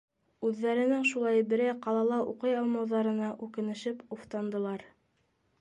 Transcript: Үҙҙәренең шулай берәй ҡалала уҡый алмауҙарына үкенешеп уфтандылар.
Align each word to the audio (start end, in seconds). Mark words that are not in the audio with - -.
Үҙҙәренең 0.47 1.03
шулай 1.09 1.43
берәй 1.51 1.75
ҡалала 1.83 2.19
уҡый 2.31 2.57
алмауҙарына 2.63 3.31
үкенешеп 3.49 4.03
уфтандылар. 4.17 4.91